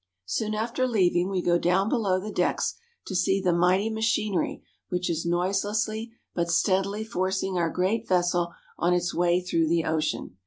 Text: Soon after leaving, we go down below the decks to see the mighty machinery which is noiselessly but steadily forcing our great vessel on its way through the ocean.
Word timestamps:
Soon 0.25 0.55
after 0.55 0.87
leaving, 0.87 1.29
we 1.29 1.43
go 1.43 1.59
down 1.59 1.87
below 1.87 2.19
the 2.19 2.31
decks 2.31 2.73
to 3.05 3.13
see 3.15 3.39
the 3.39 3.53
mighty 3.53 3.87
machinery 3.87 4.63
which 4.89 5.11
is 5.11 5.27
noiselessly 5.27 6.11
but 6.33 6.49
steadily 6.49 7.03
forcing 7.03 7.55
our 7.55 7.69
great 7.69 8.07
vessel 8.07 8.51
on 8.79 8.93
its 8.95 9.13
way 9.13 9.41
through 9.41 9.67
the 9.67 9.85
ocean. 9.85 10.37